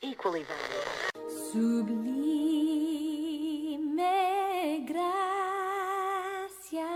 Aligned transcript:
equally 0.00 0.44
valuable. 0.44 0.78
Sublime 1.52 2.06
gracia. 4.86 6.86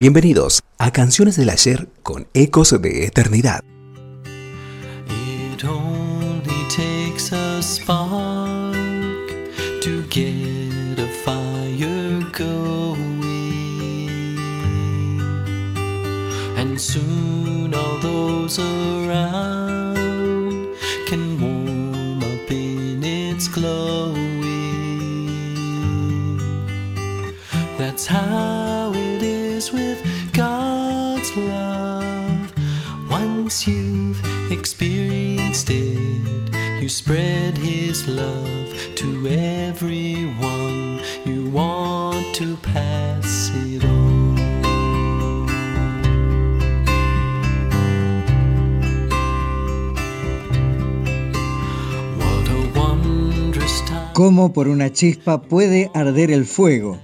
Bienvenidos 0.00 0.64
a 0.78 0.90
Canciones 0.92 1.36
del 1.36 1.50
Ayer 1.50 1.88
con 2.02 2.26
Ecos 2.34 2.82
de 2.82 3.06
Eternidad. 3.06 3.62
Around 18.58 19.96
can 21.06 21.40
warm 21.40 22.18
up 22.18 22.50
in 22.50 23.02
its 23.02 23.48
glowing. 23.48 24.44
That's 27.78 28.06
how 28.06 28.92
it 28.94 29.22
is 29.22 29.72
with 29.72 30.00
God's 30.32 31.36
love. 31.36 32.52
Once 33.10 33.66
you've 33.66 34.22
experienced 34.52 35.70
it, 35.70 36.54
you 36.80 36.88
spread 36.88 37.56
His 37.58 38.06
love 38.08 38.74
to 38.96 39.28
everyone 39.28 41.00
you 41.24 41.50
want 41.50 42.34
to 42.36 42.56
pass 42.58 43.50
it 43.54 43.84
on. 43.84 43.93
Cómo 54.14 54.52
por 54.52 54.68
una 54.68 54.92
chispa 54.92 55.42
puede 55.42 55.90
arder 55.92 56.30
el 56.30 56.44
fuego, 56.44 57.00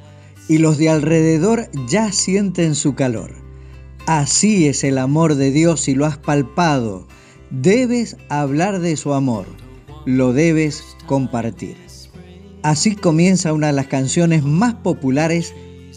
y 0.49 0.59
los 0.59 0.79
de 0.79 0.91
alrededor 0.91 1.69
ya 1.89 2.13
sienten 2.13 2.77
su 2.77 2.95
calor. 2.95 3.33
Así 4.07 4.69
es 4.69 4.85
el 4.85 4.97
amor 4.97 5.35
de 5.35 5.51
Dios 5.51 5.89
y 5.89 5.97
lo 5.97 6.07
has 6.07 6.19
palpado. 6.19 7.09
Debes 7.51 8.17
hablar 8.29 8.79
de 8.79 8.97
su 8.97 9.13
amor, 9.13 9.47
lo 10.07 10.33
debes 10.33 10.85
compartir. 11.07 11.77
Así 12.63 12.95
comienza 12.95 13.53
una 13.53 13.67
de 13.67 13.73
las 13.73 13.89
canciones 13.89 14.45
más 14.45 14.75
populares 14.75 15.53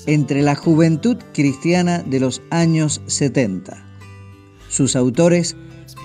entre 0.08 0.42
la 0.42 0.56
juventud 0.56 1.18
cristiana 1.32 2.02
de 2.02 2.22
los 2.22 2.42
años 2.50 3.04
70. 3.06 3.86
Sus 4.68 4.96
autores, 4.96 5.56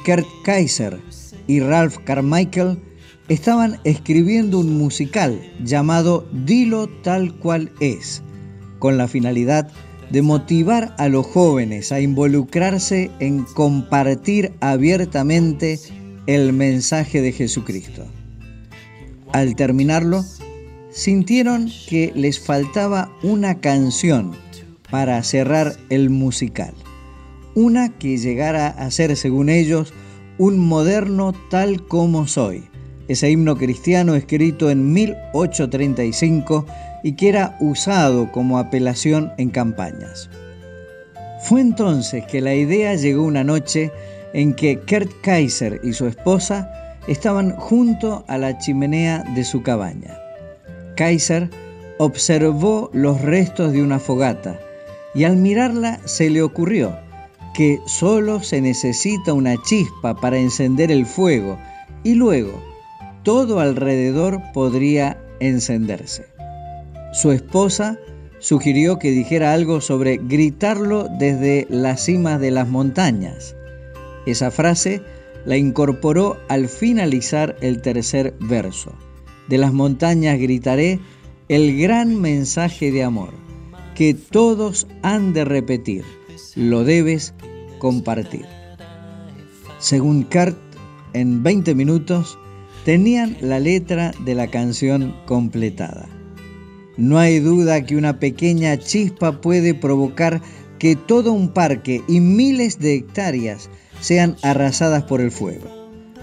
Kurt 0.05 0.27
Kaiser 0.45 1.01
y 1.47 1.61
Ralph 1.61 1.97
Carmichael, 2.05 2.79
estaban 3.29 3.79
escribiendo 3.85 4.59
un 4.59 4.77
musical 4.79 5.41
llamado 5.63 6.27
Dilo 6.33 6.89
tal 7.03 7.35
cual 7.35 7.71
es, 7.81 8.23
con 8.79 8.97
la 8.97 9.09
finalidad 9.09 9.71
de 10.11 10.23
motivar 10.23 10.95
a 10.99 11.09
los 11.09 11.27
jóvenes 11.27 11.93
a 11.93 12.01
involucrarse 12.01 13.11
en 13.21 13.45
compartir 13.45 14.53
abiertamente 14.61 15.79
el 16.27 16.53
mensaje 16.53 17.21
de 17.21 17.33
Jesucristo. 17.33 18.07
Al 19.33 19.55
terminarlo, 19.57 20.25
sintieron 20.91 21.71
que 21.89 22.13
les 22.15 22.41
faltaba 22.41 23.11
una 23.23 23.61
canción 23.61 24.33
para 24.91 25.23
cerrar 25.23 25.77
el 25.91 26.09
musical, 26.09 26.73
una 27.55 27.91
que 27.91 28.17
llegara 28.17 28.69
a 28.69 28.91
ser, 28.91 29.15
según 29.17 29.51
ellos, 29.51 29.93
un 30.39 30.59
moderno 30.59 31.35
tal 31.51 31.85
como 31.87 32.27
soy, 32.27 32.68
ese 33.09 33.31
himno 33.31 33.57
cristiano 33.57 34.15
escrito 34.15 34.71
en 34.71 34.93
1835 34.93 36.67
y 37.03 37.13
que 37.13 37.29
era 37.31 37.57
usado 37.61 38.31
como 38.31 38.59
apelación 38.59 39.33
en 39.39 39.51
campañas. 39.51 40.29
Fue 41.41 41.61
entonces 41.61 42.25
que 42.27 42.41
la 42.41 42.55
idea 42.55 42.95
llegó 42.95 43.25
una 43.25 43.45
noche 43.45 43.91
en 44.35 44.55
que 44.55 44.79
Kurt 44.79 45.11
Kaiser 45.23 45.81
y 45.83 45.93
su 45.93 46.07
esposa 46.07 46.71
estaban 47.07 47.53
junto 47.53 48.25
a 48.29 48.37
la 48.37 48.59
chimenea 48.59 49.25
de 49.35 49.45
su 49.45 49.63
cabaña. 49.63 50.19
Kaiser 50.97 51.49
observó 51.99 52.91
los 52.93 53.21
restos 53.23 53.73
de 53.73 53.83
una 53.83 53.99
fogata 53.99 54.59
y 55.15 55.25
al 55.25 55.37
mirarla 55.37 56.01
se 56.05 56.29
le 56.29 56.43
ocurrió 56.43 56.97
que 57.55 57.81
solo 57.87 58.43
se 58.43 58.61
necesita 58.61 59.33
una 59.33 59.57
chispa 59.63 60.15
para 60.15 60.39
encender 60.39 60.93
el 60.93 61.07
fuego 61.07 61.59
y 62.05 62.15
luego 62.15 62.63
todo 63.23 63.61
alrededor 63.61 64.41
podría 64.53 65.19
encenderse. 65.41 66.27
Su 67.13 67.33
esposa 67.33 67.99
sugirió 68.39 68.99
que 68.99 69.11
dijera 69.11 69.53
algo 69.53 69.81
sobre 69.81 70.19
gritarlo 70.19 71.09
desde 71.19 71.67
las 71.71 72.05
cimas 72.05 72.41
de 72.41 72.51
las 72.51 72.69
montañas. 72.69 73.57
Esa 74.27 74.51
frase 74.51 75.03
la 75.45 75.57
incorporó 75.57 76.37
al 76.49 76.69
finalizar 76.69 77.57
el 77.61 77.81
tercer 77.83 78.35
verso. 78.41 78.93
De 79.49 79.59
las 79.59 79.73
montañas 79.73 80.39
gritaré 80.39 81.01
el 81.49 81.81
gran 81.81 82.21
mensaje 82.21 82.93
de 82.93 83.03
amor 83.03 83.33
que 83.95 84.15
todos 84.15 84.87
han 85.03 85.33
de 85.33 85.45
repetir. 85.45 86.05
Lo 86.55 86.85
debes 86.85 87.35
compartir. 87.79 88.45
Según 89.79 90.23
Kurt, 90.25 90.57
en 91.15 91.43
20 91.43 91.75
minutos 91.75 92.39
tenían 92.85 93.37
la 93.41 93.61
letra 93.61 94.13
de 94.25 94.35
la 94.35 94.49
canción 94.49 95.15
completada. 95.27 96.09
No 96.97 97.19
hay 97.19 97.39
duda 97.39 97.85
que 97.85 97.97
una 97.97 98.19
pequeña 98.19 98.77
chispa 98.77 99.41
puede 99.41 99.75
provocar 99.75 100.41
que 100.79 100.97
todo 100.97 101.33
un 101.33 101.53
parque 101.53 102.03
y 102.09 102.21
miles 102.21 102.79
de 102.79 102.95
hectáreas 102.95 103.69
sean 104.01 104.37
arrasadas 104.43 105.05
por 105.05 105.21
el 105.21 105.31
fuego. 105.31 105.67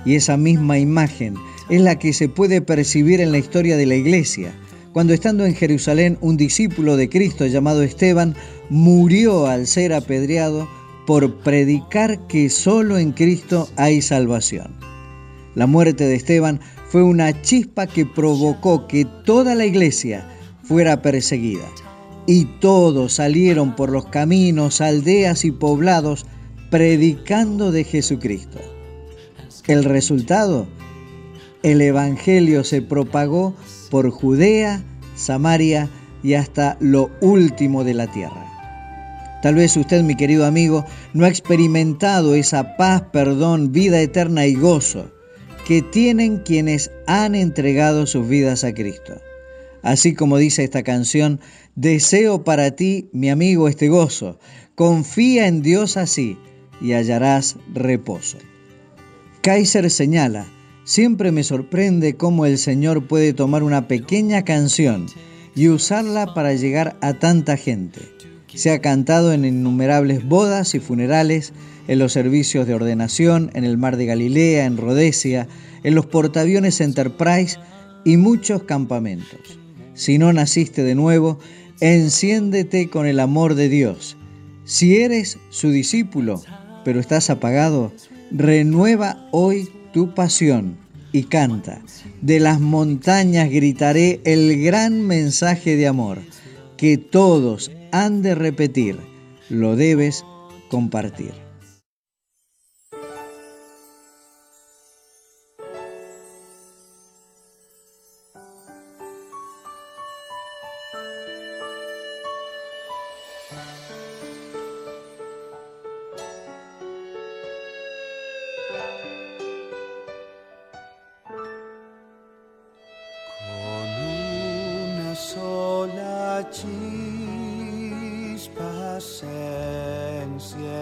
Y 0.05 0.15
esa 0.15 0.37
misma 0.37 0.77
imagen 0.77 1.35
es 1.69 1.81
la 1.81 1.97
que 1.97 2.13
se 2.13 2.29
puede 2.29 2.61
percibir 2.61 3.21
en 3.21 3.31
la 3.31 3.37
historia 3.37 3.77
de 3.77 3.85
la 3.85 3.95
iglesia, 3.95 4.53
cuando 4.93 5.13
estando 5.13 5.45
en 5.45 5.55
Jerusalén 5.55 6.17
un 6.21 6.37
discípulo 6.37 6.95
de 6.95 7.09
Cristo 7.09 7.45
llamado 7.45 7.83
Esteban 7.83 8.35
murió 8.69 9.47
al 9.47 9.67
ser 9.67 9.93
apedreado 9.93 10.69
por 11.05 11.37
predicar 11.39 12.27
que 12.27 12.49
solo 12.49 12.97
en 12.97 13.11
Cristo 13.11 13.69
hay 13.75 14.01
salvación. 14.01 14.73
La 15.55 15.67
muerte 15.67 16.05
de 16.05 16.15
Esteban 16.15 16.59
fue 16.89 17.01
una 17.01 17.41
chispa 17.41 17.87
que 17.87 18.05
provocó 18.05 18.87
que 18.87 19.05
toda 19.05 19.55
la 19.55 19.65
iglesia 19.65 20.27
fuera 20.63 21.01
perseguida. 21.01 21.65
Y 22.27 22.45
todos 22.59 23.13
salieron 23.13 23.75
por 23.75 23.89
los 23.89 24.05
caminos, 24.07 24.81
aldeas 24.81 25.45
y 25.45 25.51
poblados 25.51 26.25
predicando 26.69 27.71
de 27.71 27.85
Jesucristo. 27.85 28.59
El 29.67 29.85
resultado, 29.85 30.67
el 31.63 31.81
Evangelio 31.81 32.63
se 32.63 32.81
propagó 32.81 33.55
por 33.89 34.09
Judea, 34.09 34.83
Samaria 35.15 35.87
y 36.21 36.33
hasta 36.33 36.75
lo 36.81 37.09
último 37.21 37.83
de 37.83 37.93
la 37.93 38.11
tierra. 38.11 38.45
Tal 39.41 39.55
vez 39.55 39.77
usted, 39.77 40.03
mi 40.03 40.15
querido 40.15 40.45
amigo, 40.45 40.85
no 41.13 41.25
ha 41.25 41.29
experimentado 41.29 42.35
esa 42.35 42.75
paz, 42.77 43.03
perdón, 43.13 43.71
vida 43.71 44.01
eterna 44.01 44.47
y 44.47 44.55
gozo 44.55 45.14
que 45.65 45.81
tienen 45.81 46.37
quienes 46.37 46.91
han 47.07 47.33
entregado 47.33 48.05
sus 48.05 48.27
vidas 48.27 48.63
a 48.63 48.73
Cristo. 48.73 49.19
Así 49.81 50.13
como 50.13 50.37
dice 50.37 50.63
esta 50.63 50.83
canción, 50.83 51.39
deseo 51.75 52.43
para 52.43 52.71
ti, 52.71 53.09
mi 53.11 53.29
amigo, 53.29 53.67
este 53.67 53.89
gozo. 53.89 54.39
Confía 54.75 55.47
en 55.47 55.61
Dios 55.61 55.97
así 55.97 56.37
y 56.81 56.93
hallarás 56.93 57.57
reposo. 57.73 58.37
Kaiser 59.41 59.89
señala, 59.89 60.45
siempre 60.83 61.31
me 61.31 61.43
sorprende 61.43 62.15
cómo 62.15 62.45
el 62.45 62.57
Señor 62.57 63.07
puede 63.07 63.33
tomar 63.33 63.63
una 63.63 63.87
pequeña 63.87 64.43
canción 64.43 65.07
y 65.55 65.69
usarla 65.69 66.33
para 66.33 66.53
llegar 66.53 66.95
a 67.01 67.13
tanta 67.13 67.57
gente. 67.57 68.01
Se 68.55 68.71
ha 68.71 68.79
cantado 68.79 69.33
en 69.33 69.43
innumerables 69.43 70.25
bodas 70.25 70.75
y 70.75 70.79
funerales, 70.79 71.53
en 71.87 71.99
los 71.99 72.13
servicios 72.13 72.65
de 72.65 72.73
ordenación, 72.73 73.51
en 73.53 73.63
el 73.63 73.77
mar 73.77 73.97
de 73.97 74.05
Galilea, 74.05 74.65
en 74.65 74.77
Rhodesia, 74.77 75.47
en 75.83 75.93
los 75.93 76.05
portaaviones 76.05 76.81
Enterprise 76.81 77.59
y 78.05 78.17
muchos 78.17 78.63
campamentos. 78.63 79.59
Si 79.93 80.17
no 80.17 80.31
naciste 80.33 80.83
de 80.83 80.95
nuevo, 80.95 81.37
enciéndete 81.81 82.89
con 82.89 83.05
el 83.05 83.19
amor 83.19 83.55
de 83.55 83.69
Dios. 83.69 84.17
Si 84.63 84.97
eres 84.97 85.37
su 85.49 85.69
discípulo, 85.69 86.41
pero 86.85 86.99
estás 86.99 87.29
apagado, 87.29 87.91
renueva 88.31 89.27
hoy 89.31 89.69
tu 89.93 90.13
pasión 90.13 90.77
y 91.11 91.23
canta. 91.23 91.81
De 92.21 92.39
las 92.39 92.59
montañas 92.59 93.49
gritaré 93.49 94.21
el 94.23 94.63
gran 94.63 95.01
mensaje 95.01 95.75
de 95.75 95.87
amor 95.87 96.19
que 96.77 96.97
todos 96.97 97.71
han 97.91 98.21
de 98.21 98.35
repetir. 98.35 98.97
Lo 99.49 99.75
debes 99.75 100.25
compartir. 100.69 101.44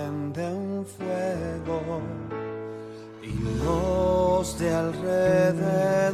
prende 0.04 0.46
un 0.52 0.86
fuego 0.86 2.02
y 3.22 3.32
los 3.64 4.60
de 4.60 4.74
alrededor 4.74 6.12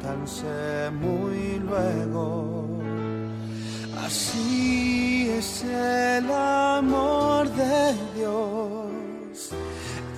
calientanse 0.00 0.90
muy 1.00 1.58
luego. 1.60 2.66
Así 4.04 5.30
es 5.30 5.64
el 5.64 6.30
amor 6.30 7.48
de 7.50 7.94
Dios, 8.16 9.50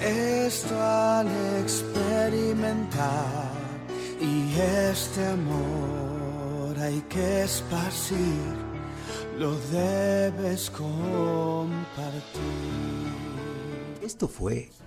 esto 0.01 0.83
al 0.83 1.29
experimentar 1.61 3.51
y 4.21 4.59
este 4.61 5.27
amor 5.27 6.79
hay 6.79 7.01
que 7.09 7.45
esparcir 7.45 8.70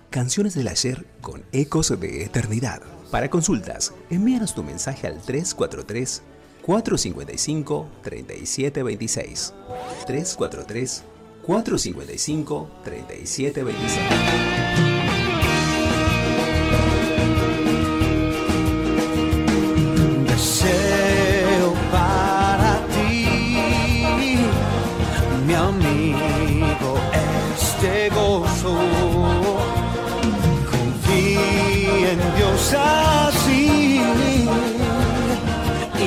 Canciones 0.10 0.54
del 0.54 0.68
ayer 0.68 1.08
con 1.22 1.44
ecos 1.52 2.00
de 2.00 2.24
eternidad. 2.24 2.82
Para 3.10 3.30
consultas, 3.30 3.94
envíanos 4.10 4.54
tu 4.54 4.64
mensaje 4.64 5.08
al 5.08 5.22
343 5.22 6.22
455 6.62 7.88
3726. 8.04 9.54
343 10.06 11.04
455 11.44 12.70
3726. 12.84 14.53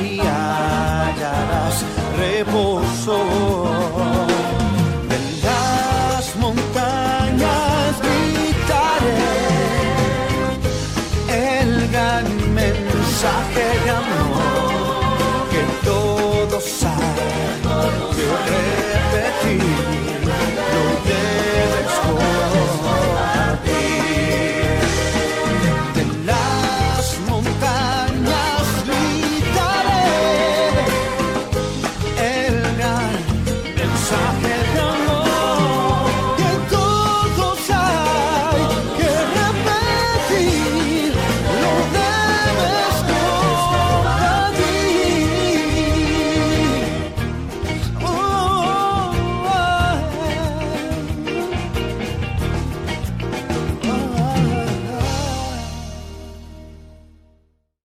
Y 0.06 0.65